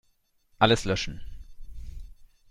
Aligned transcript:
Alles 0.57 0.83
löschen. 0.83 1.21